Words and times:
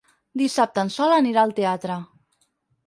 Dissabte 0.41 0.81
en 0.85 0.89
Sol 0.95 1.15
anirà 1.19 1.45
al 1.45 1.55
teatre. 1.61 2.03